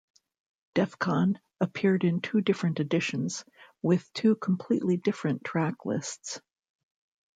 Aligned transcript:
"Defcon" 0.73 1.35
appeared 1.59 2.03
in 2.03 2.21
two 2.21 2.41
different 2.41 2.79
editions, 2.79 3.45
with 3.83 4.11
two 4.13 4.33
completely 4.35 4.97
different 4.97 5.43
track 5.43 5.85
lists. 5.85 6.41